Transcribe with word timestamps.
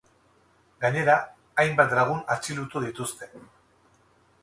Gainera, 0.85 1.17
hainbat 1.65 1.95
lagun 2.01 2.25
atxilotu 2.37 2.85
dituzte. 2.89 3.31